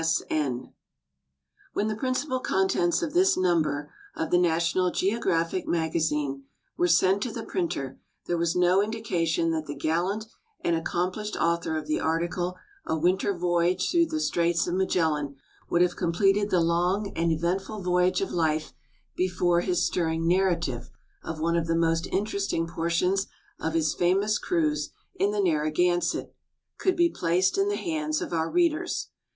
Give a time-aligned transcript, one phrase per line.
[0.01, 0.23] S.
[0.31, 0.73] N.
[1.73, 7.31] When the principal contents of this number of The National Geographic Magazine were sent to
[7.31, 10.25] the printer there was no in dication that the gallant
[10.61, 12.55] and accomplished author of the article
[12.87, 15.35] "A Winter Voyage through the Straits of Magellan"
[15.69, 18.73] would have completed the long and eventful vo_yage of life
[19.15, 20.89] before his stirring narrative
[21.23, 23.27] of one of the most interesting jDortions
[23.59, 26.33] of his famous cruise in the Narragansett
[26.79, 29.09] could be placed in the hands of our readers.